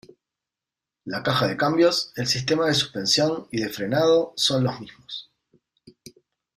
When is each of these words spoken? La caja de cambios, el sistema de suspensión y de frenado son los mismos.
La 1.05 1.21
caja 1.21 1.45
de 1.45 1.55
cambios, 1.55 2.11
el 2.15 2.25
sistema 2.25 2.65
de 2.65 2.73
suspensión 2.73 3.47
y 3.51 3.61
de 3.61 3.69
frenado 3.69 4.33
son 4.35 4.63
los 4.63 4.79
mismos. 4.81 5.31